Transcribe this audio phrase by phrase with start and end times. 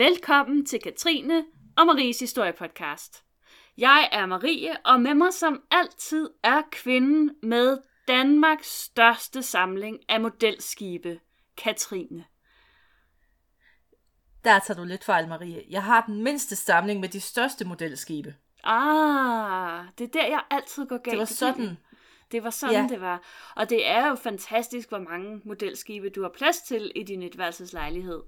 [0.00, 1.44] Velkommen til Katrine
[1.76, 3.24] og Maries historiepodcast.
[3.78, 7.78] Jeg er Marie, og med mig som altid er kvinden med
[8.08, 11.20] Danmarks største samling af modelskibe,
[11.56, 12.24] Katrine.
[14.44, 15.62] Der tager du lidt fejl, Marie.
[15.70, 18.34] Jeg har den mindste samling med de største modelskibe.
[18.64, 21.12] Ah, det er der, jeg altid går galt.
[21.12, 21.76] Det var sådan.
[22.32, 22.74] Det var sådan.
[22.74, 22.86] Ja.
[22.94, 23.22] det var.
[23.56, 28.22] Og det er jo fantastisk, hvor mange modelskibe du har plads til i din etværelseslejlighed.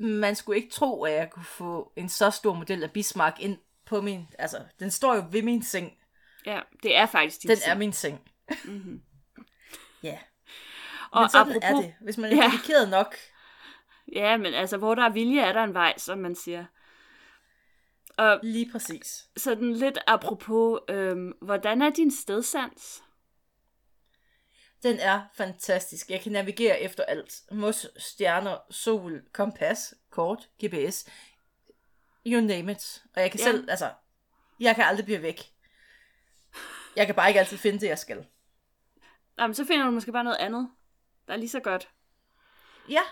[0.00, 3.58] Man skulle ikke tro, at jeg kunne få en så stor model af Bismarck ind
[3.86, 4.26] på min...
[4.38, 5.92] Altså, den står jo ved min seng.
[6.46, 7.70] Ja, det er faktisk din Den seng.
[7.70, 8.20] er min seng.
[8.64, 9.02] Mm-hmm.
[10.02, 10.18] ja.
[11.10, 11.94] Og Men sådan apropos- er det.
[12.00, 12.50] Hvis man er Ja.
[12.50, 13.14] dedikeret nok.
[14.12, 16.64] Ja, men altså, hvor der er vilje, er der en vej, som man siger.
[18.18, 19.24] Og Lige præcis.
[19.36, 23.02] sådan lidt apropos, øhm, hvordan er din stedsans?
[24.82, 26.10] Den er fantastisk.
[26.10, 27.40] Jeg kan navigere efter alt.
[27.52, 31.06] Mos, stjerner, sol, kompas, kort, GPS.
[32.26, 33.02] You name it.
[33.16, 33.44] Og jeg kan Ja.
[33.44, 33.92] selv, altså,
[34.60, 35.42] jeg kan aldrig blive væk.
[36.96, 38.26] Jeg kan bare ikke altid finde det, jeg skal.
[39.38, 40.70] Jamen, så finder du måske bare noget andet,
[41.26, 41.88] der er lige så godt.
[42.88, 43.02] Ja.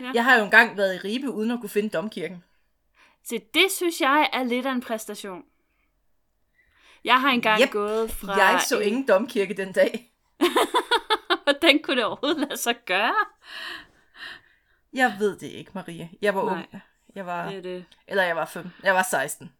[0.00, 0.10] Ja.
[0.14, 2.44] Jeg har jo engang været i Ribe, uden at kunne finde domkirken.
[3.24, 5.42] Så det synes jeg er lidt af en præstation.
[7.04, 7.70] Jeg har engang Yep.
[7.70, 8.36] gået fra...
[8.38, 10.11] Jeg så en- ingen domkirke den dag.
[11.44, 13.14] Hvordan kunne det overhovedet lade sig gøre?
[14.92, 16.10] Jeg ved det ikke, Marie.
[16.22, 16.52] Jeg var Nej.
[16.72, 16.82] ung.
[17.14, 17.84] Jeg var, Det er det.
[18.08, 18.68] eller jeg var 5.
[18.82, 19.52] Jeg var 16.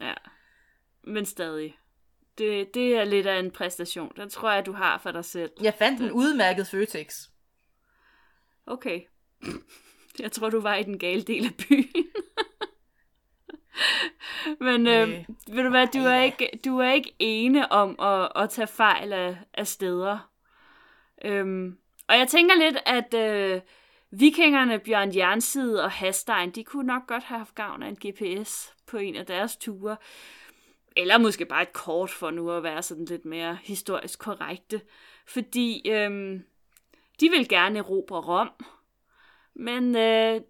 [0.00, 0.14] Ja.
[1.02, 1.78] Men stadig.
[2.38, 4.12] Det, det er lidt af en præstation.
[4.16, 5.50] Den tror jeg, du har for dig selv.
[5.60, 7.28] Jeg fandt en udmærket Føtex.
[8.66, 9.00] Okay.
[10.18, 12.06] Jeg tror, du var i den gale del af byen.
[14.60, 18.32] Men øh, Øh, ved du hvad, du er ikke, du er ikke ene om at,
[18.42, 20.30] at tage fejl af, af steder.
[21.24, 23.60] Øhm, og jeg tænker lidt, at øh,
[24.10, 28.74] vikingerne, Bjørn Jernside og Hastein, de kunne nok godt have haft gavn af en GPS
[28.86, 29.96] på en af deres ture.
[30.96, 34.80] Eller måske bare et kort for nu at være sådan lidt mere historisk korrekte.
[35.26, 36.44] Fordi øhm,
[37.20, 38.50] de vil gerne erobre Rom,
[39.54, 40.40] men øh,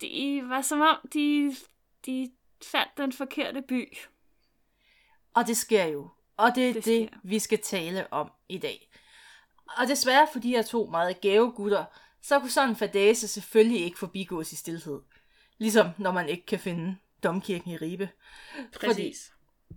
[0.00, 1.54] det var som om, de,
[2.06, 2.30] de
[2.64, 3.96] fandt den forkerte by.
[5.34, 6.08] Og det sker jo.
[6.36, 7.18] Og det er Det det, sker.
[7.24, 8.87] vi skal tale om i dag.
[9.76, 11.84] Og desværre for de her to meget gave gutter,
[12.22, 15.00] så kunne sådan en fadase selvfølgelig ikke forbigås i stillhed.
[15.58, 18.08] Ligesom når man ikke kan finde domkirken i Ribe.
[18.80, 19.14] Fordi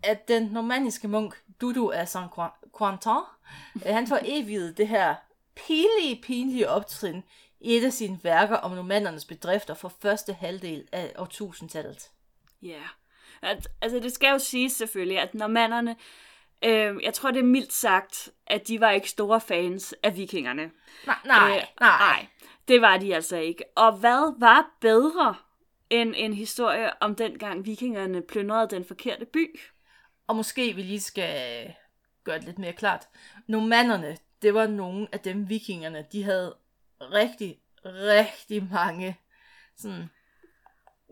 [0.04, 2.32] at den normanniske munk, Dudu af Saint
[2.78, 3.12] Quentin,
[3.76, 5.16] øh, han får evigt det her
[5.56, 7.24] pinlige, pinlige optrin
[7.60, 12.10] i et af sine værker om normandernes bedrifter for første halvdel af årtusindtallet.
[12.62, 12.82] Ja.
[13.42, 15.96] At, altså, det skal jo siges selvfølgelig, at når manderne,
[16.66, 20.72] øh, jeg tror det er mildt sagt, at de var ikke store fans af vikingerne.
[21.06, 21.98] Nej, nej, Øh, nej.
[22.00, 22.28] nej,
[22.68, 23.64] det var de altså ikke.
[23.76, 25.36] Og hvad var bedre
[25.90, 29.60] end en historie om dengang vikingerne plyndrede den forkerte by?
[30.28, 31.74] Og måske vi lige skal
[32.24, 33.08] gøre det lidt mere klart.
[33.48, 36.56] Normannerne, det var nogle af dem vikingerne, de havde
[37.02, 39.18] rigtig, rigtig mange
[39.78, 40.10] sådan,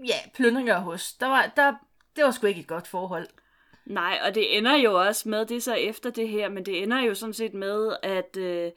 [0.08, 1.14] ja, plyndringer hos.
[1.14, 1.74] Der var, der,
[2.16, 3.28] det var sgu ikke et godt forhold.
[3.90, 6.84] Nej, og det ender jo også med, det er så efter det her, men det
[6.84, 8.72] ender jo sådan set med, at, øh,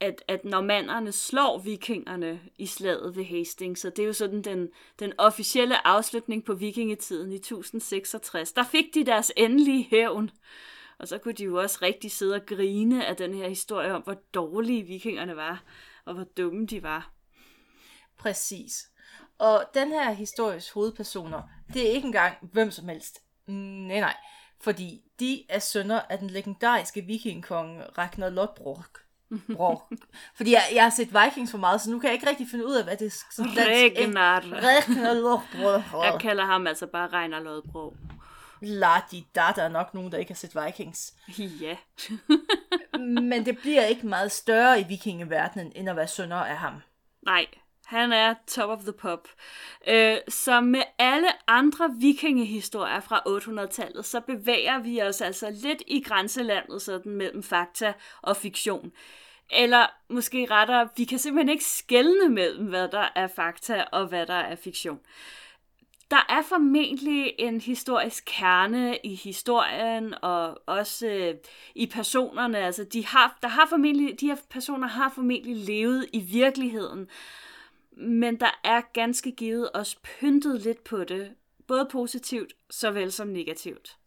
[0.00, 4.68] at, at normanderne slår vikingerne i slaget ved Hastings, så det er jo sådan den,
[4.98, 8.52] den officielle afslutning på vikingetiden i 1066.
[8.52, 10.30] Der fik de deres endelige hævn,
[10.98, 14.02] og så kunne de jo også rigtig sidde og grine af den her historie om,
[14.02, 15.64] hvor dårlige vikingerne var,
[16.04, 17.10] og hvor dumme de var.
[18.18, 18.88] Præcis.
[19.38, 21.42] Og den her histories hovedpersoner,
[21.74, 23.20] det er ikke engang hvem som helst.
[23.46, 24.14] Nej, nej.
[24.64, 29.00] Fordi de er sønner af den legendariske vikingkonge Ragnar Lodbrok.
[29.54, 29.92] Brok.
[30.36, 32.66] Fordi jeg, jeg har set Vikings for meget, så nu kan jeg ikke rigtig finde
[32.66, 34.40] ud af, hvad det er sådan dansk- Ragnar.
[34.42, 36.04] Ragnar Lodbrok.
[36.04, 37.96] Jeg kalder ham altså bare Reiner Lodbro.
[38.60, 41.14] Ladi da, der er nok nogen, der ikke har set Vikings.
[41.38, 41.76] Ja.
[43.22, 46.82] Men det bliver ikke meget større i vikingeverdenen, end at være sønner af ham.
[47.22, 47.46] Nej,
[47.84, 49.28] han er top of the pop.
[49.88, 56.00] Øh, så med alle andre vikingehistorier fra 800-tallet, så bevæger vi os altså lidt i
[56.00, 57.92] grænselandet sådan mellem fakta
[58.22, 58.92] og fiktion.
[59.50, 64.26] Eller måske rettere, vi kan simpelthen ikke skelne mellem, hvad der er fakta og hvad
[64.26, 65.00] der er fiktion.
[66.10, 71.34] Der er formentlig en historisk kerne i historien og også øh,
[71.74, 72.58] i personerne.
[72.58, 77.08] Altså, de, har, der har formentlig, de her personer har formentlig levet i virkeligheden,
[77.96, 81.34] men der er ganske givet også pyntet lidt på det,
[81.66, 83.98] både positivt såvel som negativt.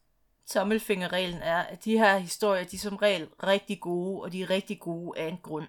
[0.48, 4.50] Tommelfingerreglen er, at de her historier, de er som regel rigtig gode, og de er
[4.50, 5.68] rigtig gode af en grund.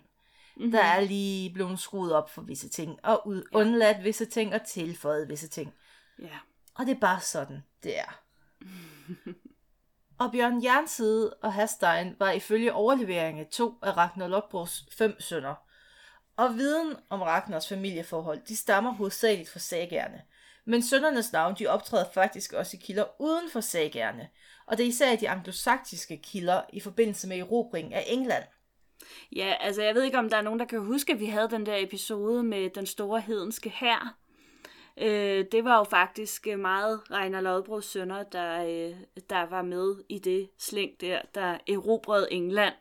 [0.57, 0.73] Mm-hmm.
[0.73, 3.59] Der er lige blevet skruet op for visse ting, og ud, ja.
[3.59, 5.75] undladt visse ting, og tilføjet visse ting.
[6.19, 6.39] Ja.
[6.75, 8.21] Og det er bare sådan, det er.
[10.21, 15.55] og Bjørn Jernside og Hastein var ifølge overleveringen to af Ragnar Lodbrogs fem sønner.
[16.39, 20.23] Og viden om Ragnars familieforhold, de stammer hovedsageligt fra sagerne.
[20.65, 24.29] Men sønnernes navn, de optræder faktisk også i kilder uden for sagerne.
[24.67, 28.45] Og det er især de anglosaktiske kilder i forbindelse med erobringen af England.
[29.37, 31.51] Ja, altså jeg ved ikke, om der er nogen, der kan huske, at vi havde
[31.51, 34.17] den der episode med den store hedenske her.
[34.97, 38.97] Øh, det var jo faktisk øh, meget Reiner Lodbros sønner, der, øh,
[39.31, 42.75] der var med i det slæng der, der erobrede England.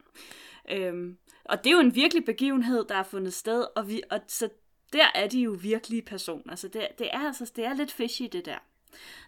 [0.72, 1.14] Øh,
[1.50, 4.50] og det er jo en virkelig begivenhed, der er fundet sted, og, vi, og så
[4.94, 6.56] der er de jo virkelige personer.
[6.56, 8.58] Så det, det, er, altså, det er lidt fishy, det der.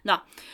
[0.04, 0.12] Nå,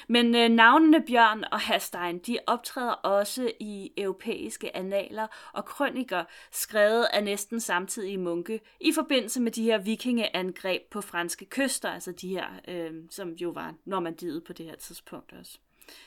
[0.08, 7.06] men øh, navnene Bjørn og Hastein, de optræder også i europæiske analer og krøniker, skrevet
[7.12, 12.28] af næsten samtidige munke, i forbindelse med de her vikingeangreb på franske kyster, altså de
[12.28, 15.58] her, øh, som jo var Normandiet på det her tidspunkt også.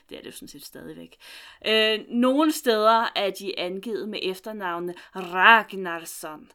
[0.09, 1.17] Det er det jo sådan set stadigvæk.
[1.67, 6.51] Øh, nogle steder er de angivet med efternavnene Ragnarsson,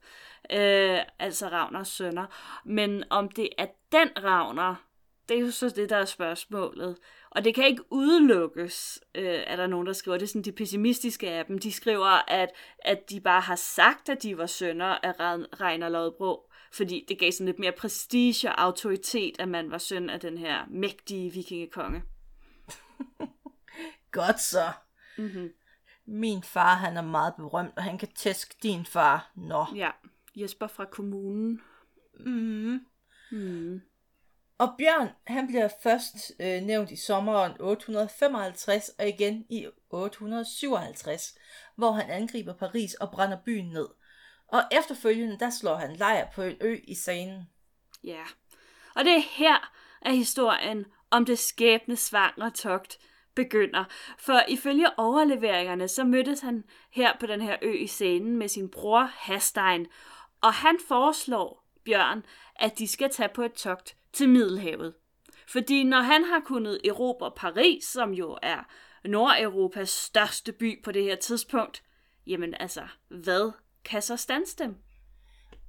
[0.50, 2.26] øh, altså Ravners sønner.
[2.64, 4.74] Men om det er den Ravner,
[5.28, 6.96] det er jo så det, der er spørgsmålet.
[7.30, 10.16] Og det kan ikke udelukkes, øh, er der nogen, der skriver.
[10.16, 11.58] Det er sådan de pessimistiske af dem.
[11.58, 12.48] De skriver, at,
[12.78, 15.12] at de bare har sagt, at de var sønner af
[15.60, 20.10] Reiner Lodbro, fordi det gav sådan lidt mere prestige og autoritet, at man var søn
[20.10, 22.02] af den her mægtige vikingekonge.
[24.10, 24.72] Godt så.
[25.18, 25.52] Mm-hmm.
[26.06, 29.30] Min far, han er meget berømt, og han kan tæske din far.
[29.34, 29.66] Nå.
[29.74, 29.90] Ja,
[30.36, 31.60] Jesper fra kommunen.
[32.20, 32.86] Mm.
[33.30, 33.82] Mm.
[34.58, 41.38] Og Bjørn, han bliver først øh, nævnt i sommeren 855 og igen i 857,
[41.76, 43.88] hvor han angriber Paris og brænder byen ned.
[44.48, 47.48] Og efterfølgende, der slår han lejr på en ø i Seinen.
[48.04, 48.22] Ja,
[48.94, 52.98] og det er her, at historien om det skæbne svangre togt
[53.34, 53.84] begynder.
[54.18, 58.68] For ifølge overleveringerne, så mødtes han her på den her ø i scenen med sin
[58.68, 59.86] bror Hastein,
[60.40, 62.24] og han foreslår Bjørn,
[62.56, 64.94] at de skal tage på et togt til Middelhavet.
[65.48, 68.68] Fordi når han har kunnet erobre Paris, som jo er
[69.04, 71.82] Nordeuropas største by på det her tidspunkt,
[72.26, 73.52] jamen altså, hvad
[73.84, 74.76] kan så stands dem?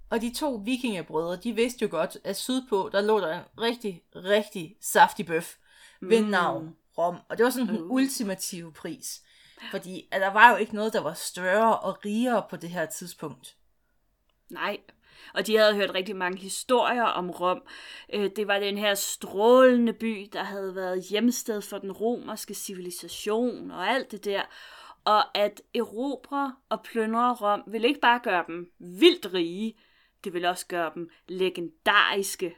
[0.09, 4.03] Og de to vikingebrødre, de vidste jo godt, at sydpå, der lå der en rigtig,
[4.15, 5.55] rigtig saftig bøf
[6.01, 6.29] ved mm.
[6.29, 7.17] navn Rom.
[7.29, 7.91] Og det var sådan den mm.
[7.91, 9.21] ultimative pris.
[9.71, 12.85] Fordi at der var jo ikke noget, der var større og rigere på det her
[12.85, 13.55] tidspunkt.
[14.49, 14.77] Nej,
[15.33, 17.61] og de havde hørt rigtig mange historier om Rom.
[18.13, 23.71] Øh, det var den her strålende by, der havde været hjemsted for den romerske civilisation
[23.71, 24.41] og alt det der.
[25.05, 29.73] Og at erobre og plyndre Rom ville ikke bare gøre dem vildt rige,
[30.25, 32.55] det ville også gøre dem legendariske.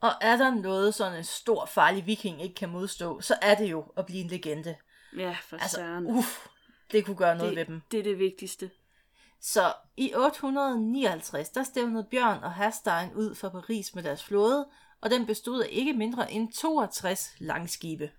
[0.00, 3.70] Og er der noget, sådan en stor farlig viking ikke kan modstå, så er det
[3.70, 4.76] jo at blive en legende.
[5.16, 6.06] Ja, for altså, søren.
[6.06, 6.46] Uff,
[6.92, 7.82] det kunne gøre noget det, ved dem.
[7.90, 8.70] Det er det vigtigste.
[9.40, 14.68] Så i 859, der stævnede Bjørn og Hastein ud fra Paris med deres flåde,
[15.00, 18.10] og den bestod af ikke mindre end 62 langskibe.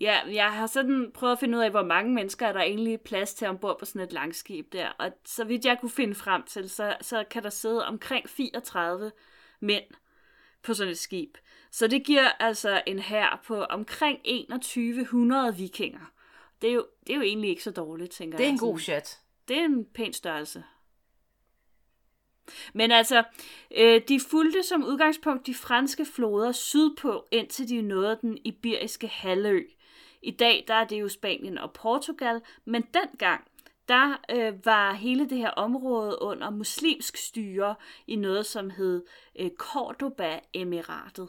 [0.00, 3.00] Ja, jeg har sådan prøvet at finde ud af, hvor mange mennesker er der egentlig
[3.00, 4.88] plads til ombord på sådan et langskib der.
[4.88, 9.12] Og så vidt jeg kunne finde frem til, så, så kan der sidde omkring 34
[9.60, 9.84] mænd
[10.62, 11.36] på sådan et skib.
[11.70, 14.18] Så det giver altså en hær på omkring
[14.50, 16.12] 2100 vikinger.
[16.62, 18.38] Det er jo, det er jo egentlig ikke så dårligt, tænker jeg.
[18.38, 20.64] Det er en god chat det er en pæn størrelse.
[22.74, 23.24] Men altså,
[23.76, 29.62] øh, de fulgte som udgangspunkt de franske floder sydpå, indtil de nåede den iberiske halvø.
[30.22, 33.44] I dag der er det jo Spanien og Portugal, men dengang
[33.88, 37.74] der øh, var hele det her område under muslimsk styre
[38.06, 39.04] i noget, som hed
[39.38, 41.28] øh, Cordoba-emiratet.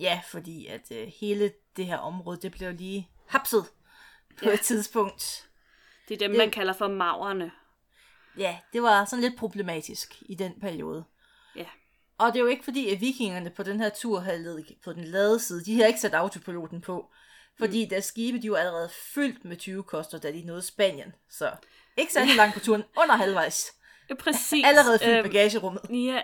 [0.00, 3.64] Ja, fordi at øh, hele det her område, det blev lige hapset
[4.38, 4.52] på ja.
[4.52, 5.48] et tidspunkt.
[6.08, 7.50] Det er dem, det, man kalder for mavrene.
[8.38, 11.04] Ja, det var sådan lidt problematisk i den periode.
[11.56, 11.66] Ja.
[12.18, 14.92] Og det er jo ikke fordi, at vikingerne på den her tur havde ledet på
[14.92, 15.64] den lade side.
[15.64, 17.10] De har ikke sat autopiloten på.
[17.58, 17.88] Fordi mm.
[17.88, 21.14] deres skibe, de var allerede fyldt med 20 koster, da de nåede Spanien.
[21.30, 21.50] Så
[21.96, 23.72] ikke særlig langt på turen, under halvvejs.
[24.24, 24.64] Præcis.
[24.66, 25.82] Allerede fyldt øhm, bagagerummet.
[25.90, 26.20] Ja,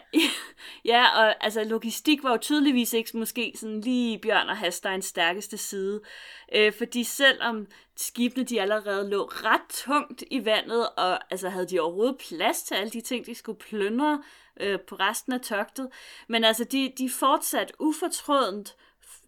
[0.85, 5.57] ja, og altså logistik var jo tydeligvis ikke måske sådan lige Bjørn og Hasteins stærkeste
[5.57, 6.01] side.
[6.55, 11.81] Øh, fordi selvom skibene de allerede lå ret tungt i vandet, og altså havde de
[11.81, 14.23] overhovedet plads til alle de ting, de skulle plyndre
[14.61, 15.89] øh, på resten af togtet.
[16.29, 18.77] Men altså de, de fortsat ufortrødent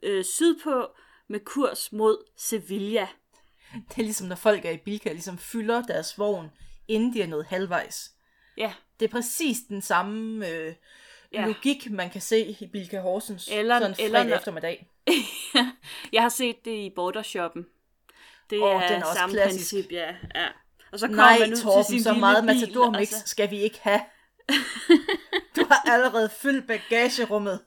[0.02, 0.86] øh, sydpå
[1.32, 3.06] med kurs mod Sevilla.
[3.72, 6.50] Det er ligesom når folk er i Bilka, ligesom fylder deres vogn,
[6.88, 8.10] inden de er nået halvvejs.
[8.56, 8.72] Ja.
[9.00, 10.74] det er præcis den samme øh,
[11.32, 11.46] Ja.
[11.46, 14.88] logik, man kan se i Bilka Horsens Eller- sådan eller fredag når- eftermiddag.
[16.12, 17.66] jeg har set det i Bordershoppen.
[18.50, 19.74] Det Åh, er, den er også samme klassisk.
[19.74, 20.14] princip, ja.
[20.34, 20.46] ja.
[20.92, 23.12] Og så kommer Nej, man ud Torben, til sin så lille meget bil, Matador Mix
[23.12, 24.00] og så- skal vi ikke have.
[25.56, 27.60] Du har allerede fyldt bagagerummet.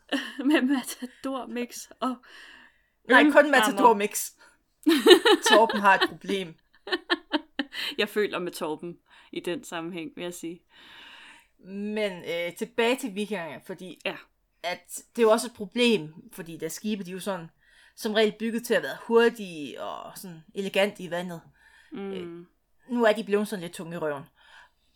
[0.45, 2.15] med Matador Mix og
[3.09, 3.51] Nej, kun Ølrammer.
[3.69, 4.31] Matador Mix.
[5.51, 6.55] Torben har et problem.
[7.97, 8.97] Jeg føler med Torben
[9.31, 10.62] i den sammenhæng, vil jeg sige.
[11.67, 14.15] Men øh, tilbage til vikingerne, fordi Ja.
[14.63, 17.50] at det er jo også et problem, fordi der skibe, de er jo sådan,
[17.95, 21.41] som regel bygget til at være hurtige og sådan elegante i vandet.
[21.91, 22.47] Mm.
[22.89, 24.24] Nu er de blevet sådan lidt tunge i røven.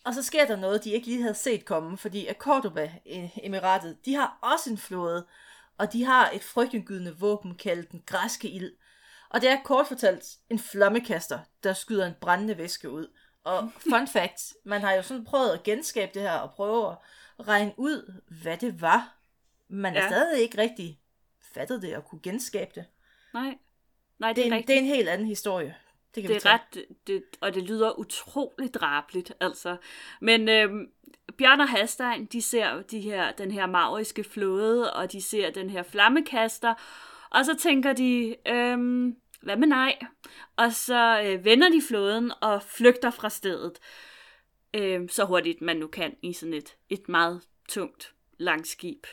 [0.05, 3.37] Og så sker der noget, de ikke lige havde set komme, fordi at Cordoba, eh,
[3.43, 5.25] emiratet, de har også en flåde,
[5.79, 8.71] og de har et frygtindgydende våben kaldet den græske ild.
[9.29, 13.07] Og det er kort fortalt en flammekaster, der skyder en brændende væske ud.
[13.43, 16.97] Og fun fact, man har jo sådan prøvet at genskabe det her og prøve at
[17.47, 19.15] regne ud, hvad det var.
[19.67, 20.07] Man Ja.
[20.07, 21.01] stadig ikke rigtig
[21.53, 22.85] fattet det og kunne genskabe det.
[23.33, 23.57] Nej.
[24.19, 25.75] Nej, det, Det er en, det er en helt anden historie.
[26.15, 29.77] Det kan Det er ret, det, og det lyder utroligt drabligt, altså.
[30.21, 30.91] Men øhm,
[31.37, 35.69] Bjørn og Hastein, de ser de her, den her mauriske flåde, og de ser den
[35.69, 36.73] her flammekaster,
[37.29, 39.99] og så tænker de, øhm, hvad med nej?
[40.55, 43.79] Og så øh, vender de flåden og flygter fra stedet,
[44.73, 49.05] øhm, så hurtigt man nu kan i sådan et, et meget tungt langskib.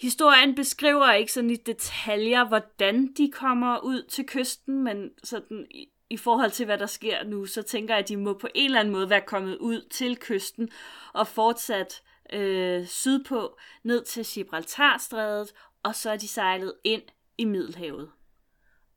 [0.00, 5.88] Historien beskriver ikke sådan i detaljer, hvordan de kommer ud til kysten, men sådan i,
[6.10, 8.64] i forhold til, hvad der sker nu, så tænker jeg, at de må på en
[8.64, 10.68] eller anden måde være kommet ud til kysten
[11.12, 12.02] og fortsat
[12.32, 15.52] øh, sydpå ned til Gibraltarstrædet,
[15.82, 17.02] og så er de sejlet ind
[17.38, 18.10] i Middelhavet.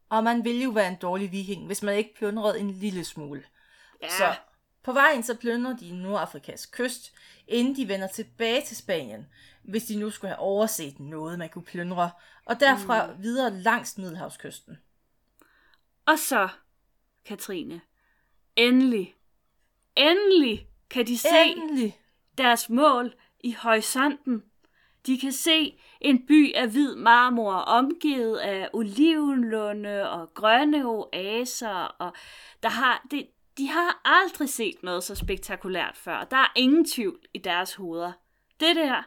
[0.09, 3.43] Og man vil jo være en dårlig viking, hvis man ikke plyndrede en lille smule.
[4.01, 4.09] Ja.
[4.09, 4.35] Så
[4.83, 7.13] på vejen så plyndrer de Nordafrikas kyst,
[7.47, 9.27] inden de vender tilbage til Spanien,
[9.63, 12.11] hvis de nu skulle have overset noget, man kunne plyndre,
[12.45, 13.23] og derfra mm.
[13.23, 14.77] videre langs Middelhavskysten.
[16.05, 16.49] Og så,
[17.25, 17.81] Katrine,
[18.55, 19.15] endelig,
[19.95, 21.99] endelig kan de se Endelig!
[22.37, 24.43] deres mål i horisonten.
[25.05, 32.13] De kan se en by af hvid marmor, omgivet af olivenlunde og grønne oaser, og
[32.63, 36.23] der har, det, de har aldrig set noget så spektakulært før.
[36.23, 38.11] Der er ingen tvivl i deres hoveder.
[38.59, 39.03] Det der,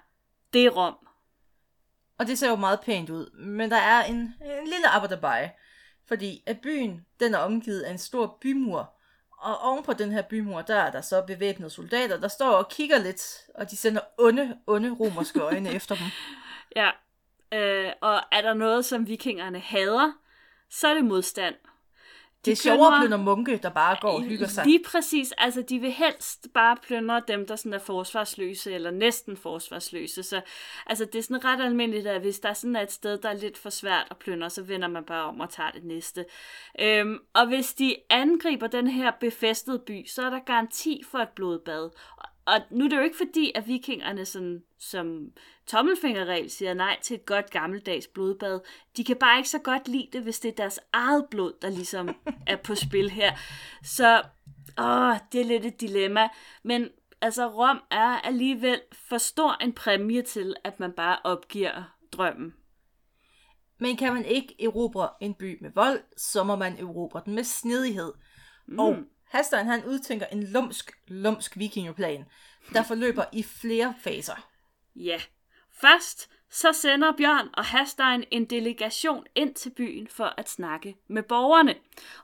[0.53, 0.97] det er Rom.
[2.19, 5.49] Og det ser jo meget pænt ud, men der er en, en lille aber dabei,
[6.09, 8.93] fordi at byen, den er omgivet af en stor bymur,
[9.38, 12.69] og oven på den her bymur, der er der så bevæbnede soldater, der står og
[12.69, 13.23] kigger lidt,
[13.55, 16.07] og de sender onde, onde romerske øjne efter dem.
[16.76, 16.91] Ja,
[17.53, 20.12] øh, og er der noget, som vikingerne hader,
[20.71, 21.55] så er det modstand.
[22.45, 24.66] Det er sjovere at plyndre munke, der bare går og hygger sig.
[24.66, 25.33] Lige præcis.
[25.38, 30.23] Altså, de vil helst bare plyndre dem, der sådan er forsvarsløse, eller næsten forsvarsløse.
[30.23, 30.40] Så
[30.87, 33.35] altså, det er sådan ret almindeligt, at hvis der sådan er et sted, der er
[33.35, 36.25] lidt for svært at plyndre, så vender man bare om og tager det næste.
[36.81, 41.28] Øhm, og hvis de angriber den her befæstede by, så er der garanti for et
[41.28, 41.90] blodbad.
[42.47, 45.33] Og- nu er det jo ikke fordi, at vikingerne sådan, som
[45.67, 48.61] tommelfingerregel siger nej til et godt gammeldags blodbad.
[48.97, 51.69] De kan bare ikke så godt lide det, hvis det er deres eget blod, der
[51.71, 52.09] ligesom
[52.47, 53.33] er på spil her.
[53.83, 54.23] Så
[54.79, 56.29] åh, det er lidt et dilemma.
[56.65, 56.88] Men
[57.21, 62.55] altså, Rom er alligevel for stor en præmie til, at man bare opgiver drømmen.
[63.81, 67.45] Men kan man ikke erobre en by med vold, så må man erobre den med
[67.45, 68.12] snedighed.
[68.67, 68.79] Mm.
[68.79, 68.97] Og
[69.37, 72.25] Hastan han udtænker en lumsk, lumsk vikingeplan,
[72.73, 74.49] der forløber i flere faser.
[74.95, 75.21] Ja,
[75.81, 81.23] først så sender Bjørn og Hastein en delegation ind til byen for at snakke med
[81.23, 81.75] borgerne.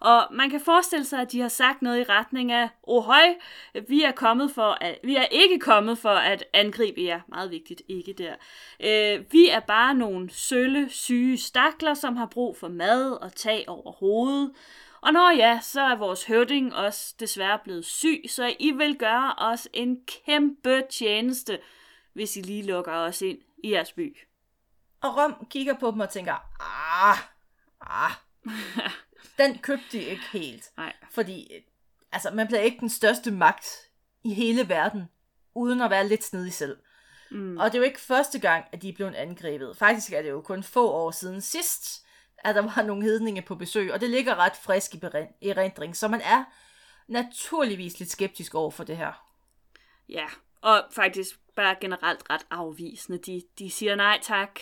[0.01, 3.05] Og man kan forestille sig, at de har sagt noget i retning af, oh
[3.89, 7.21] vi er, kommet for at, vi er ikke kommet for at angribe jer.
[7.29, 8.35] Meget vigtigt, ikke der.
[8.81, 13.65] Øh, vi er bare nogle sølle, syge stakler, som har brug for mad og tag
[13.69, 14.53] over hovedet.
[15.01, 19.35] Og når ja, så er vores høvding også desværre blevet syg, så I vil gøre
[19.39, 21.59] os en kæmpe tjeneste,
[22.13, 24.19] hvis I lige lukker os ind i jeres by.
[25.01, 27.19] Og Rom kigger på dem og tænker, ah,
[27.81, 28.13] ah.
[29.39, 30.71] Den købte de ikke helt.
[30.77, 30.93] Nej.
[31.11, 31.63] Fordi øh,
[32.13, 33.67] altså, man bliver ikke den største magt
[34.25, 35.09] i hele verden,
[35.55, 36.79] uden at være lidt snedig selv.
[37.31, 37.59] Mm.
[37.59, 39.77] Og det er jo ikke første gang, at de er blevet angrebet.
[39.77, 42.07] Faktisk er det jo kun få år siden sidst,
[42.39, 46.09] at der var nogle hedninge på besøg, og det ligger ret frisk i erindring, så
[46.09, 46.45] man er
[47.09, 49.27] naturligvis lidt skeptisk over for det her.
[50.09, 50.27] Ja,
[50.61, 53.19] og faktisk bare generelt ret afvisende.
[53.19, 54.61] De, de siger nej tak.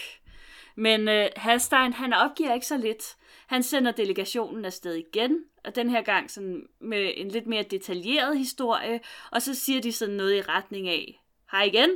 [0.77, 3.17] Men øh, Hastein, han opgiver ikke så lidt.
[3.47, 8.39] Han sender delegationen afsted igen, og den her gang sådan med en lidt mere detaljeret
[8.39, 11.21] historie, og så siger de sådan noget i retning af,
[11.51, 11.91] hej igen.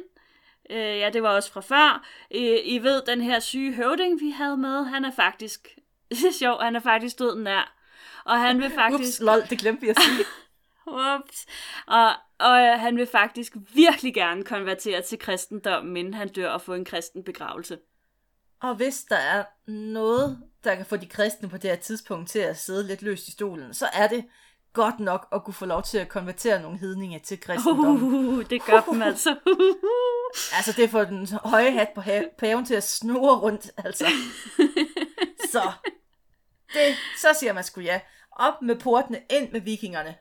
[0.70, 2.06] Øh, ja, det var også fra før.
[2.34, 5.68] Øh, I ved, den her syge høvding, vi havde med, han er faktisk...
[6.40, 7.76] Sjovt, han er faktisk død nær.
[8.24, 9.20] Og han vil faktisk...
[9.20, 10.24] Ups, lol, det glemte vi at sige.
[10.86, 11.46] Ups.
[11.86, 16.74] Og, og han vil faktisk virkelig gerne konvertere til kristendommen, inden han dør og få
[16.74, 17.78] en kristen begravelse.
[18.62, 22.38] Og hvis der er noget, der kan få de kristne på det her tidspunkt til
[22.38, 24.24] at sidde lidt løst i stolen, så er det
[24.72, 28.14] godt nok at kunne få lov til at konvertere nogle hedninge til kristendommen.
[28.14, 29.36] Uh, det gør dem altså.
[30.56, 32.02] Altså, det får den høje hat på
[32.38, 34.06] paven til at snurre rundt, altså.
[35.52, 35.72] Så,
[36.72, 38.00] det, så siger man sgu ja.
[38.32, 40.14] Op med portene, ind med vikingerne.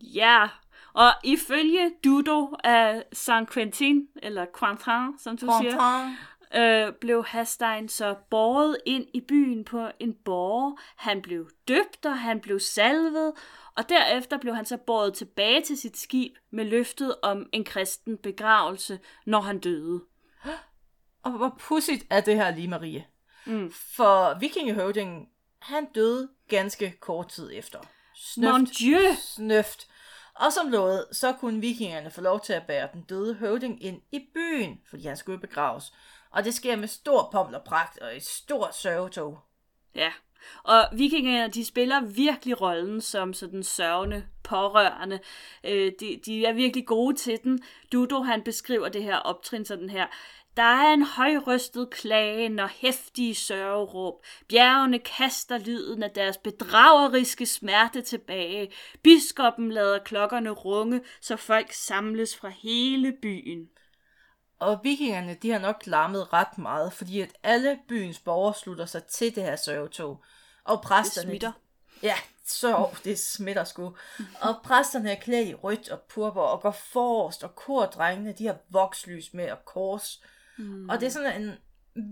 [0.00, 0.48] Ja,
[0.92, 5.78] og ifølge Dudo af Saint Quentin, eller Quentin, som du siger,
[6.52, 6.62] Quentin.
[6.62, 10.78] øh, blev Hastein så båret ind i byen på en borg.
[10.96, 13.32] Han blev døbt, og han blev salvet,
[13.76, 18.18] og derefter blev han så båret tilbage til sit skib med løftet om en kristen
[18.18, 20.02] begravelse, når han døde.
[21.22, 23.06] Og hvor pudsigt er det her lige, Marie.
[23.44, 23.72] Mm.
[23.72, 25.26] For vikingehøvdingen,
[25.62, 27.78] han døde ganske kort tid efter.
[28.36, 28.98] Mon Dieu!
[29.20, 29.86] snøft.
[30.34, 34.02] Og som lovet, så kunne vikingerne få lov til at bære den døde høvding ind
[34.12, 35.92] i byen, fordi han skulle begraves.
[36.30, 39.38] Og det sker med stor pomp og pragt og et stort sørgetog.
[39.94, 40.12] Ja,
[40.62, 45.20] og vikingerne, de spiller virkelig rollen som sådan sørgende pårørende.
[45.64, 47.62] Øh, de, de er virkelig gode til den.
[47.92, 50.06] Dudo, han beskriver det her optrin sådan her.
[50.56, 54.24] Der er en højrystet klagen og hæftige sørgeråb.
[54.48, 58.72] Bjergene kaster lyden af deres bedrageriske smerte tilbage.
[59.02, 63.68] Biskoppen lader klokkerne runge, så folk samles fra hele byen.
[64.58, 69.04] Og vikingerne, de har nok larmet ret meget, fordi at alle byens borgere slutter sig
[69.04, 70.24] til det her sørgetog.
[70.64, 71.30] Og Det præsterne...
[71.30, 71.52] smitter.
[72.02, 72.14] Ja,
[72.44, 73.96] så det smitter sgu.
[74.40, 78.56] Og præsterne er klædt i rødt og purpur og går forrest, og kordrengene, de har
[78.68, 80.20] vokslys med og kors.
[80.60, 80.88] Mm.
[80.88, 81.52] Og det er sådan en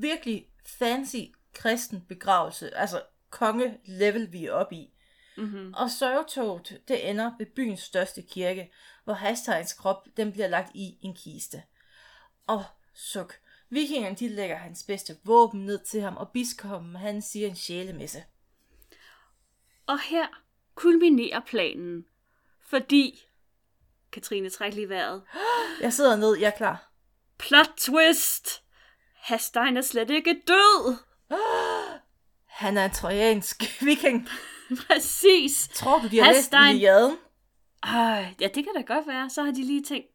[0.00, 1.16] virkelig fancy
[1.54, 4.94] kristen begravelse, altså konge-level, vi er oppe i.
[5.36, 5.74] Mm-hmm.
[5.74, 8.72] Og sørgetoget, det ender ved byens største kirke,
[9.04, 11.62] hvor Hastegns krop, den bliver lagt i en kiste.
[12.46, 13.34] Og suk.
[13.70, 18.24] Vikingerne, de lægger hans bedste våben ned til ham, og biskoppen, han siger en sjælemesse.
[19.86, 20.26] Og her
[20.74, 22.04] kulminerer planen,
[22.60, 23.24] fordi...
[24.12, 25.22] Katrine, træk lige vejret.
[25.80, 26.87] Jeg sidder ned, jeg er klar.
[27.38, 28.62] Plot twist!
[29.14, 30.96] Hastein er slet ikke død!
[32.46, 34.28] Han er en trojansk viking.
[34.86, 35.68] Præcis!
[35.74, 37.16] Tror du, de har læst Hasstein- Iliaden?
[37.82, 39.30] Ej, ja, det kan da godt være.
[39.30, 40.08] Så har de lige tænkt,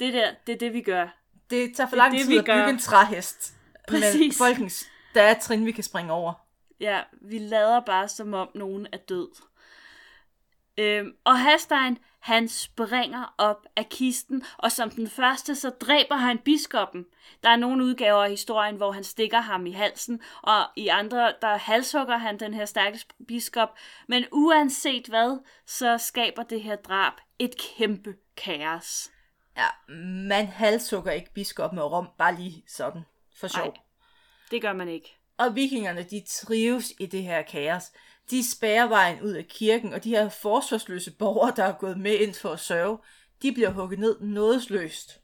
[0.00, 1.08] det der, det er det, vi gør.
[1.50, 2.66] Det tager for Det lang det, tid vi at bygge gør.
[2.66, 3.54] en træhest.
[3.90, 4.38] Men Præcis.
[4.38, 6.32] folkens, der er trin, vi kan springe over.
[6.80, 9.28] Ja, vi lader bare, som om nogen er død.
[10.78, 11.98] Øhm, og Hastein,
[12.28, 17.06] han springer op af kisten, og som den første, så dræber han biskoppen.
[17.42, 21.34] Der er nogle udgaver af historien, hvor han stikker ham i halsen, og i andre,
[21.42, 23.68] der halshugger han den her stærke biskop.
[24.08, 29.10] Men uanset hvad, så skaber det her drab et kæmpe kaos.
[29.56, 29.92] Ja,
[30.28, 33.02] man halssukker ikke biskoppen med rom, bare lige sådan,
[33.36, 33.64] for sjov.
[33.64, 33.76] Nej.
[34.50, 35.16] Det gør man ikke.
[35.38, 37.92] Og vikingerne, de trives i det her kaos.
[38.30, 42.14] De spærrer vejen ud af kirken, og de her forsvarsløse borgere, der er gået med
[42.14, 42.98] ind for at sørge,
[43.42, 45.20] de bliver hugget ned nådesløst.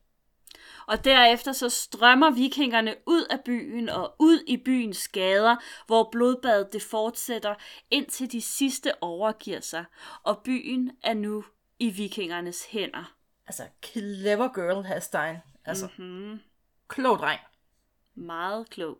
[0.86, 6.72] Og derefter så strømmer vikingerne ud af byen og ud i byens gader, hvor blodbadet
[6.72, 7.54] det fortsætter,
[7.90, 9.84] indtil de sidste overgiver sig.
[10.22, 11.44] Og byen er nu
[11.78, 13.14] i vikingernes hænder.
[13.46, 15.36] Altså, clever girl, Hastein.
[15.64, 16.40] Altså, mm-hmm.
[16.88, 17.40] klog dreng.
[18.14, 18.98] Meget klog.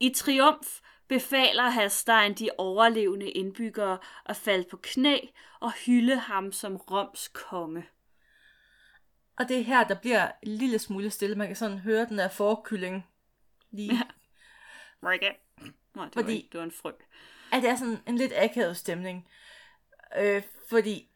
[0.00, 0.80] I triumf
[1.16, 5.18] befaler Hastein de overlevende indbyggere at falde på knæ
[5.60, 7.84] og hylde ham som Roms konge.
[9.36, 11.36] Og det er her, der bliver en lille smule stille.
[11.36, 13.06] Man kan sådan høre den der forkylling
[13.70, 13.94] lige.
[13.94, 14.02] Ja.
[15.08, 15.30] Rikke.
[15.94, 16.90] Nå, det, var, Fordi- en- det var en frø.
[17.52, 19.28] At det er sådan en lidt akavet stemning.
[20.18, 21.08] Øh, fordi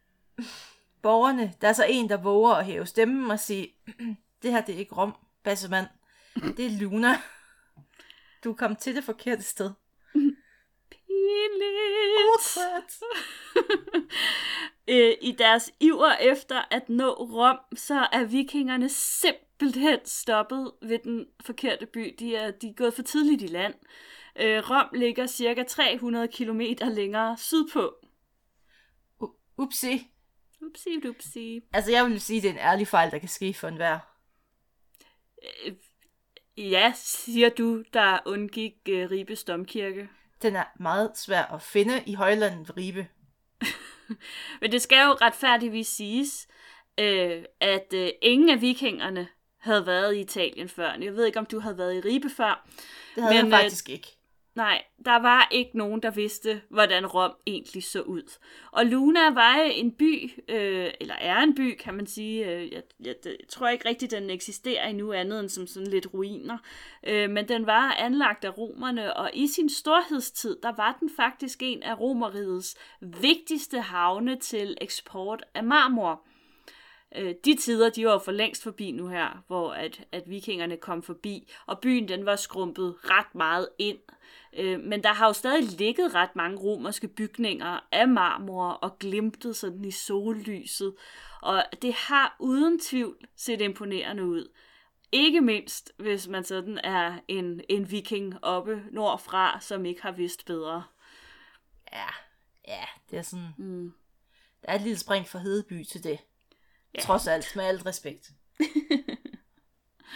[1.03, 3.75] borgerne, der er så en, der våger at hæve stemmen og sige,
[4.43, 5.87] det her det er ikke Rom, bassemand.
[6.57, 7.09] Det er Luna.
[8.45, 9.71] Du kommet til det forkerte sted.
[11.27, 13.03] Pinligt.
[14.89, 21.27] Øh, I deres iver efter at nå Rom, så er vikingerne simpelthen stoppet ved den
[21.45, 22.15] forkerte by.
[22.19, 23.75] De er, de er gået for tidligt i land.
[24.41, 27.95] Øh, Rom ligger cirka 300 km længere sydpå.
[29.23, 30.11] U- Upsi.
[30.63, 31.61] Upsi, dupsi.
[31.73, 33.99] Altså, jeg vil sige, det er en ærlig fejl, der kan ske for enhver.
[36.57, 40.09] Ja, siger du, der undgik øh, Ribes domkirke.
[40.43, 43.07] Den er meget svær at finde i højlandet ved Ribe.
[44.61, 46.49] Men det skal jo retfærdigvis siges,
[46.99, 50.93] øh, at øh, ingen af vikingerne havde været i Italien før.
[51.01, 52.69] Jeg ved ikke, om du havde været i Ribe før.
[53.15, 54.16] Det havde Men, jeg øh, faktisk ikke.
[54.57, 58.39] Nej, der var ikke nogen, der vidste, hvordan Rom egentlig så ud.
[58.73, 62.47] Og Luna var en by, øh, eller er en by, kan man sige.
[62.47, 66.07] Øh, jeg, jeg, jeg tror ikke rigtigt, den eksisterer endnu andet end som sådan lidt
[66.15, 66.59] ruiner.
[67.07, 71.63] Øh, men den var anlagt af romerne, og i sin storhedstid, der var den faktisk
[71.63, 76.23] en af romerrigets vigtigste havne til eksport af marmor.
[77.17, 81.03] Øh, de tider, de var for længst forbi nu her, hvor at, at vikingerne kom
[81.03, 83.99] forbi, og byen den var skrumpet ret meget ind.
[84.53, 89.57] Øh, men der har jo stadig ligget ret mange romerske bygninger af marmor og glimtet
[89.57, 90.95] sådan i sollyset,
[91.43, 94.53] og det har uden tvivl set imponerende ud.
[95.13, 100.47] Ikke mindst, hvis man sådan er en, en viking oppe nordfra, som ikke har vidst
[100.47, 100.85] bedre.
[101.93, 102.09] Ja,
[102.69, 103.49] ja, det er sådan...
[103.59, 103.93] Mm.
[104.63, 106.19] Der er et lille spring fra Hedeby til det.
[106.95, 107.01] Ja.
[107.01, 108.31] Trods alt, med alt respekt.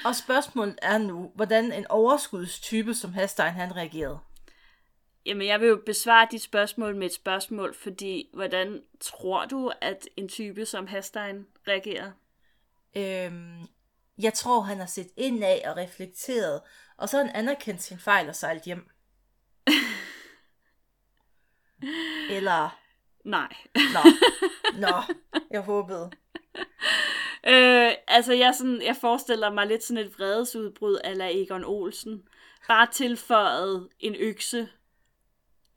[0.04, 4.18] og spørgsmålet er nu, hvordan en overskudstype som Hastein han reagerede.
[5.26, 10.08] Jamen, jeg vil jo besvare dit spørgsmål med et spørgsmål, fordi hvordan tror du, at
[10.16, 12.12] en type som Hastein reagerer?
[12.96, 13.66] Øhm,
[14.18, 16.60] jeg tror, han har set indad og reflekteret,
[16.96, 18.88] og så har han anerkendt sin fejl og sejlet hjem.
[22.36, 22.80] Eller,
[23.24, 23.56] Nej.
[23.74, 24.00] nå,
[24.86, 25.02] nå,
[25.50, 26.10] jeg håbede.
[27.46, 32.28] Øh, altså, jeg, sådan, jeg forestiller mig lidt sådan et vredesudbrud ala Egon Olsen.
[32.68, 34.68] Bare tilføjet en økse.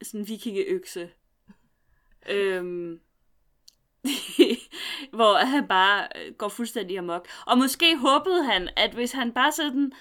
[0.02, 1.10] Sådan en vikingeøkse.
[2.30, 3.00] Øhm,
[5.18, 7.28] hvor han bare øh, går fuldstændig amok.
[7.46, 9.92] Og måske håbede han, at hvis han bare sådan,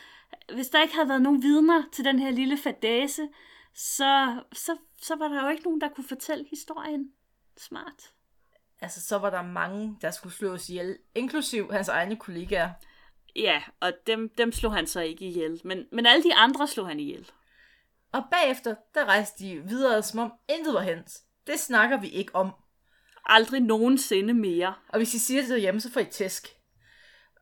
[0.55, 3.29] hvis der ikke havde været nogen vidner til den her lille fadase,
[3.75, 7.13] så, så, så var der jo ikke nogen, der kunne fortælle historien.
[7.57, 8.13] Smart.
[8.83, 12.71] Altså, så var der mange, der skulle slås ihjel, inklusiv hans egne kollegaer.
[13.37, 15.61] Ja, og dem, dem slog han så ikke ihjel.
[15.65, 17.31] Men, men alle de andre slog han ihjel.
[18.13, 21.19] Og bagefter, der rejste de videre, som om intet var hent.
[21.47, 22.51] Det snakker vi ikke om.
[23.27, 24.75] Aldrig nogensinde mere.
[24.89, 26.49] Og hvis I siger det derhjemme, så får I tæsk.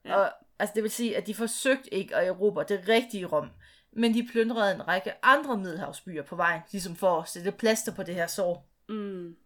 [0.05, 0.16] Ja.
[0.16, 3.50] Og altså, det vil sige, at de forsøgte ikke at erobre det rigtige Rom,
[3.92, 8.03] men de plyndrede en række andre middelhavsbyer på vejen, ligesom for at sætte plaster på
[8.03, 8.68] det her sår.
[8.88, 9.37] Mm.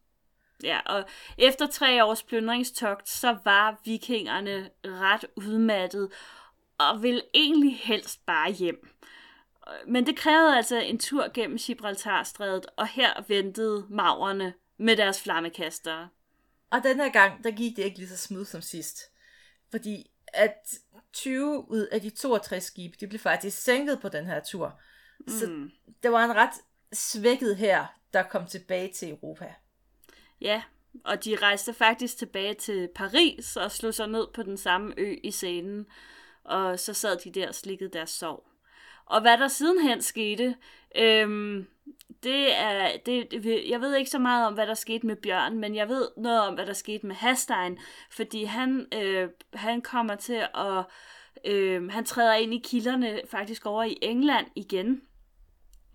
[0.63, 1.05] Ja, og
[1.39, 6.13] efter tre års plyndringstogt, så var vikingerne ret udmattet
[6.79, 8.89] og ville egentlig helst bare hjem.
[9.87, 16.09] Men det krævede altså en tur gennem Gibraltarstrædet, og her ventede mavrene med deres flammekastere.
[16.71, 18.99] Og den her gang, der gik det ikke lige så smooth som sidst.
[19.71, 20.79] Fordi at
[21.13, 24.81] 20 ud af de 62 skibe, de blev faktisk sænket på den her tur.
[25.29, 25.71] Så Mm.
[26.03, 26.55] det var en ret
[26.93, 29.55] svækket her, der kom tilbage til Europa.
[30.41, 30.63] Ja,
[31.05, 35.15] og de rejste faktisk tilbage til Paris og slog sig ned på den samme ø
[35.23, 35.87] i scenen,
[36.45, 38.49] og så sad de der og slikkede deres sov.
[39.07, 40.57] Og hvad der sidenhen skete,
[40.97, 41.67] øhm,
[42.23, 45.59] det er, det, det, jeg ved ikke så meget om, hvad der skete med Bjørn,
[45.59, 47.79] men jeg ved noget om, hvad der skete med Hastein,
[48.11, 50.85] fordi han, øh, han kommer til at,
[51.45, 55.03] øh, han træder ind i kilderne faktisk over i England igen,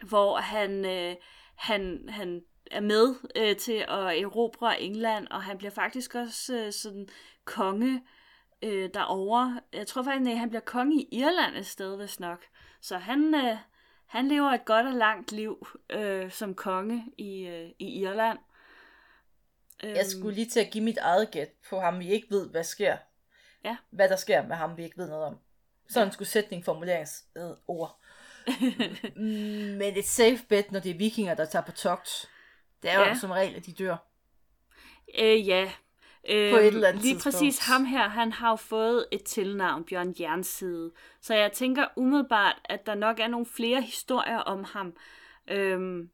[0.07, 1.15] hvor han, øh,
[1.55, 6.73] han, han er med øh, til at erobre England, og han bliver faktisk også øh,
[6.73, 7.07] sådan
[7.45, 8.03] konge
[8.61, 9.61] øh, derovre.
[9.73, 12.45] Jeg tror faktisk, at han bliver konge i Irland et sted, hvis nok.
[12.81, 13.57] Så han, øh,
[14.05, 18.37] han lever et godt og langt liv øh, som konge i, øh, i Irland.
[19.83, 22.63] Jeg skulle lige til at give mit eget gæt på ham, vi ikke ved, hvad
[22.63, 22.97] sker.
[23.63, 23.77] Ja.
[23.89, 25.37] Hvad der sker med ham, vi ikke ved noget om.
[25.89, 26.11] Sådan ja.
[26.13, 27.99] skulle sætning formuleringsord.
[29.79, 32.29] Men et safe bet, når det er vikinger, der tager på togt,
[32.83, 33.15] det er jo Ja.
[33.15, 33.95] som regel, at de dør.
[35.19, 35.71] Øh, ja.
[36.29, 37.35] Øh, På et eller andet Lige tidspunkt.
[37.35, 40.91] præcis ham her, han har jo fået et tilnavn, Bjørn Jernside.
[41.21, 44.93] Så jeg tænker umiddelbart, at der nok er nogle flere historier om ham.
[45.51, 46.09] Øhm,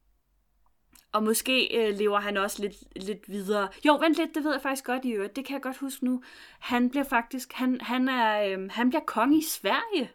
[1.11, 3.67] og måske øh, lever han også lidt, lidt videre.
[3.85, 5.35] Jo, vent lidt, det ved jeg faktisk godt i øvrigt.
[5.35, 6.23] Det kan jeg godt huske nu.
[6.59, 10.11] Han bliver faktisk, han, han, er, øh, han bliver konge i Sverige.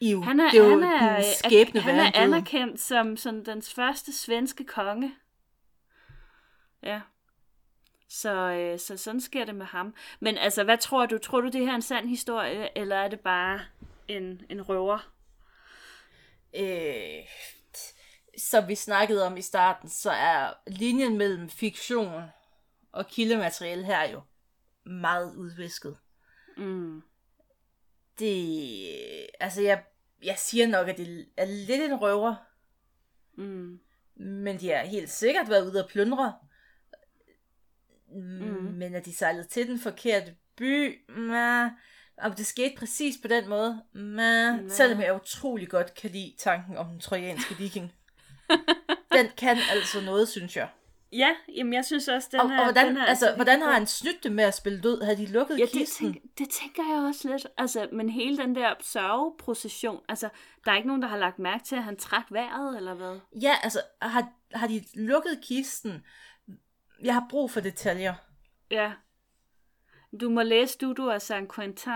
[0.00, 3.62] Iv, Han er, det er jo han er, skæbne han er anerkendt som, som den
[3.62, 5.14] første svenske konge.
[6.82, 7.00] Ja.
[8.08, 9.94] Så, øh, så sådan sker det med ham.
[10.20, 11.18] Men altså, hvad tror du?
[11.18, 13.60] Tror du, det her er en sand historie, eller er det bare
[14.08, 15.12] en, en røver?
[16.56, 17.24] Øh,
[18.38, 22.22] som vi snakkede om i starten, så er linjen mellem fiktion
[22.92, 24.20] og kildemateriale her jo
[24.84, 25.96] meget udvisket.
[26.56, 27.02] Mm.
[28.18, 29.84] Det, altså jeg,
[30.22, 32.34] jeg siger nok, at det er lidt en røver,
[33.34, 33.80] Mm.
[34.14, 36.34] men de har helt sikkert været ude at plyndre.
[38.14, 38.46] Mm.
[38.46, 38.74] Mm.
[38.74, 41.70] Men at de sejlede til den forkerte by, nah,
[42.18, 46.76] om det skete præcis på den måde, men selvom jeg utrolig godt kan lide tanken
[46.76, 47.92] om den trojanske viking.
[49.16, 50.68] den kan altså noget, synes jeg.
[51.12, 52.58] Ja, jamen jeg synes også, den Og, er...
[52.58, 55.02] og hvordan, den er altså, virkelig hvordan har han snydt det med at spille død?
[55.02, 56.12] Havde de lukket Ja, det, kisten?
[56.12, 57.46] tænk, det tænker jeg også lidt.
[57.58, 60.28] Altså, men hele den der sørgeprocession, altså,
[60.64, 63.18] der er ikke nogen, der har lagt mærke til, at han trak vejret, eller hvad?
[63.42, 66.04] Ja, altså, har, har de lukket kisten?
[67.02, 68.14] Jeg har brug for detaljer.
[68.70, 68.92] Ja.
[70.20, 71.92] Du må læse Dudu af Saint Quentin.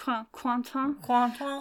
[0.00, 0.94] Qu- Quentin.
[1.06, 1.60] Quentin?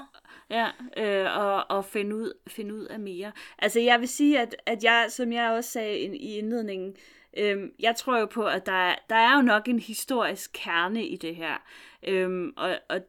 [0.50, 3.32] Ja, øh, og, og finde, ud, finde ud af mere.
[3.60, 6.96] Altså, jeg vil sige, at, at jeg, som jeg også sagde i, i indledningen,
[7.38, 11.06] øh, jeg tror jo på, at der, er- der er jo nok en historisk kerne
[11.08, 11.58] i det her.
[12.08, 13.00] Øh, og, og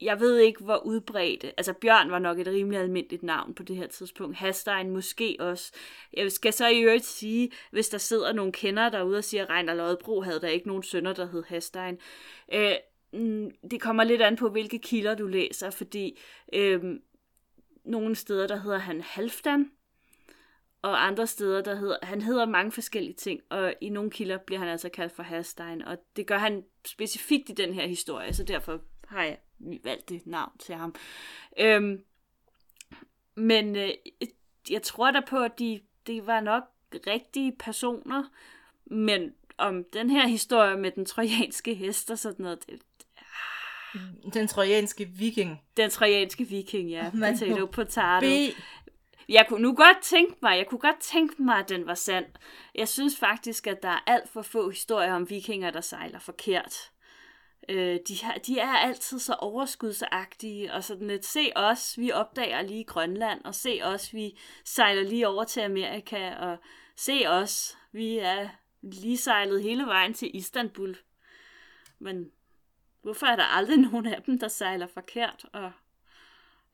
[0.00, 1.44] jeg ved ikke, hvor udbredt.
[1.44, 4.36] Altså, Bjørn var nok et rimelig almindeligt navn på det her tidspunkt.
[4.36, 5.72] Hastein måske også.
[6.12, 9.50] Jeg skal så i øvrigt sige, hvis der sidder nogle kender derude og siger, at
[9.50, 11.98] Reiner Lodbro havde der ikke nogen sønner, der hed Hastein.
[12.52, 12.74] Øh,
[13.12, 16.18] mm, det kommer lidt an på, hvilke kilder du læser, fordi
[16.52, 16.80] øh,
[17.84, 19.70] nogle steder, der hedder han Halfdan,
[20.82, 24.58] og andre steder, der hedder, han hedder mange forskellige ting, og i nogle kilder bliver
[24.58, 28.44] han altså kaldt for Hastein, og det gør han specifikt i den her historie, så
[28.44, 30.94] derfor har jeg valgt det navn til ham.
[31.60, 32.04] Øhm,
[33.34, 33.90] men øh,
[34.70, 36.62] jeg tror da på, at de, de var nok
[37.06, 38.24] rigtige personer,
[38.86, 42.82] men om den her historie med den trojanske hest og sådan noget, det,
[44.34, 45.60] Den trojanske viking.
[45.76, 48.20] den trojanske viking, ja, Man potato potato.
[48.20, 48.54] Be
[49.28, 52.26] Jeg kunne nu godt tænke mig, jeg kunne godt tænke mig, at den var sand.
[52.74, 56.90] Jeg synes faktisk, at der er alt for få historier om vikinger, der sejler forkert.
[57.68, 62.62] Øh, de, har, de er altid så overskudsagtige, og sådan lidt, se os, vi opdager
[62.62, 66.58] lige Grønland, og se os, vi sejler lige over til Amerika, og
[66.96, 68.48] se os, vi er
[68.82, 70.96] lige sejlet hele vejen til Istanbul.
[71.98, 72.30] Men
[73.02, 75.46] hvorfor er der aldrig nogen af dem, der sejler forkert?
[75.52, 75.72] Og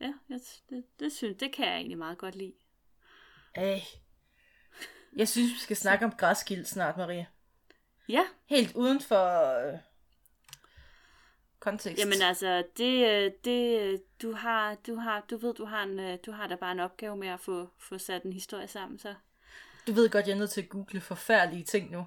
[0.01, 2.55] ja, jeg, det, det, synes, det kan jeg egentlig meget godt lide.
[3.55, 3.83] Ej.
[5.17, 7.27] Jeg synes, vi skal snakke om græskild snart, Marie.
[8.09, 9.79] Ja, Helt uden for øh,
[11.65, 11.99] kontekst.
[11.99, 16.01] jamen altså, det, øh, det, øh, du har, du har, du ved, du har, en,
[16.01, 18.99] øh, du har da bare en opgave med at få, få sat en historie sammen,
[18.99, 19.15] så.
[19.87, 22.07] Du ved godt, jeg er nødt til at google forfærdelige ting nu.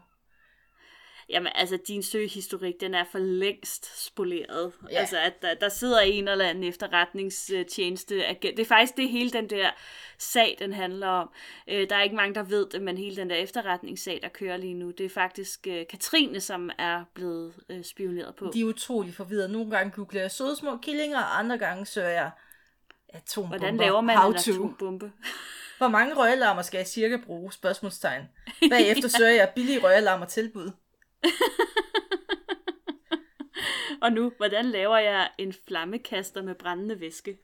[1.30, 4.74] Jamen altså, din søgehistorik, den er for længst spoleret.
[4.84, 4.94] Ja.
[4.94, 5.00] Ja.
[5.00, 8.58] Altså, at der, der sidder en eller anden efterretningstjeneste agent.
[8.58, 9.70] Det er faktisk det hele den der
[10.18, 11.30] sag, den handler om.
[11.68, 14.58] Øh, der er ikke mange, der ved det, men hele den der efterretningssag, der kører
[14.58, 18.52] lige nu, det er faktisk øh, Katrine, som er blevet øh, spioneret på.
[18.54, 19.50] De er utrolig forvirrede.
[19.50, 22.32] Nogle gange googler jeg søde små killinger, og andre gange søger jeg
[23.10, 23.58] atombomber.
[23.58, 24.52] Hvordan laver man How en to.
[24.52, 25.12] atombombe?
[25.78, 27.52] Hvor mange røgalarmer skal jeg cirka bruge?
[27.52, 28.24] Spørgsmålstegn.
[28.70, 30.72] Bagefter søger jeg billige røgalarmer tilbud.
[34.02, 37.38] Og nu, hvordan laver jeg en flammekaster med brændende væske?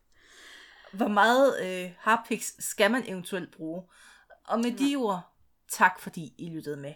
[0.94, 3.84] Hvor meget øh, harpix skal man eventuelt bruge?
[4.48, 5.22] Og med de ord,
[5.70, 6.94] tak fordi I lyttede med.